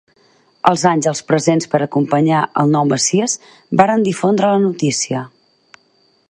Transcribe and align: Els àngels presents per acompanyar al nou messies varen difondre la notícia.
Els 0.69 0.85
àngels 0.91 1.19
presents 1.31 1.69
per 1.73 1.81
acompanyar 1.87 2.39
al 2.63 2.73
nou 2.77 2.89
messies 2.93 3.37
varen 3.83 4.07
difondre 4.09 4.51
la 4.55 4.65
notícia. 4.65 5.23